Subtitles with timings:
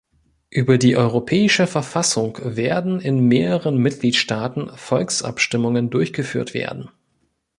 [0.49, 6.89] Über die Europäische Verfassung werden in mehreren Mitgliedstaaten Volksabstimmungen durchgeführt werden.